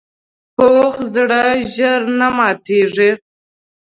[0.55, 1.43] پوخ زړه
[1.73, 3.11] ژر نه ماتیږي